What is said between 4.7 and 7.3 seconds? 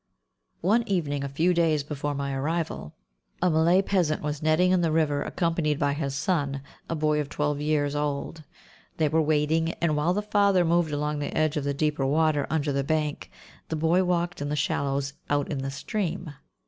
in the river accompanied by his son, a boy of